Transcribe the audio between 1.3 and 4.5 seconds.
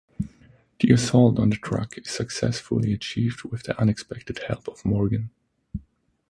on the truck is successfully achieved with the unexpected